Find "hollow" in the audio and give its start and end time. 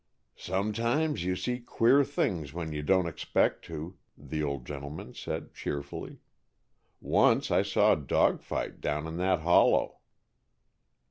9.41-9.99